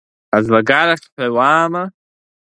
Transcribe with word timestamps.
Аӡлагарахь 0.35 1.05
ҳәа 1.13 1.27
уаама? 1.35 1.83